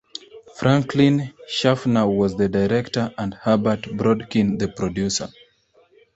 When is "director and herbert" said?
2.49-3.83